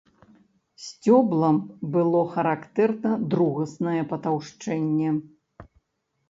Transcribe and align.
Сцёблам 0.85 1.57
было 1.95 2.21
характэрна 2.35 3.11
другаснае 3.35 4.01
патаўшчэнне. 4.15 5.09